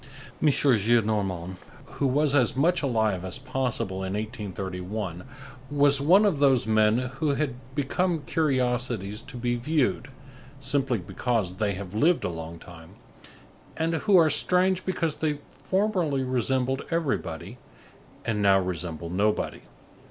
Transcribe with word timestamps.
M. 0.41 0.47
Gillenormand, 0.49 1.57
who 1.99 2.07
was 2.07 2.33
as 2.33 2.55
much 2.55 2.81
alive 2.81 3.23
as 3.23 3.37
possible 3.37 3.97
in 3.97 4.13
1831, 4.13 5.25
was 5.69 6.01
one 6.01 6.25
of 6.25 6.39
those 6.39 6.65
men 6.65 6.97
who 6.97 7.35
had 7.35 7.53
become 7.75 8.23
curiosities 8.25 9.21
to 9.21 9.37
be 9.37 9.53
viewed, 9.55 10.07
simply 10.59 10.97
because 10.97 11.57
they 11.57 11.73
have 11.75 11.93
lived 11.93 12.23
a 12.23 12.29
long 12.29 12.57
time, 12.57 12.95
and 13.77 13.93
who 13.93 14.17
are 14.17 14.27
strange 14.31 14.87
because 14.87 15.17
they 15.17 15.37
formerly 15.49 16.23
resembled 16.23 16.81
everybody, 16.89 17.59
and 18.25 18.41
now 18.41 18.59
resemble 18.59 19.11
nobody. 19.11 19.61